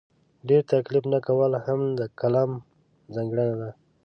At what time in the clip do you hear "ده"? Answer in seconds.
3.61-3.69